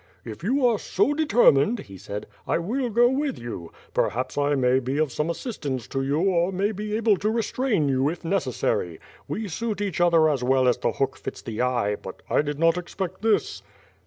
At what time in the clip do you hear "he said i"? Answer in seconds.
1.81-2.57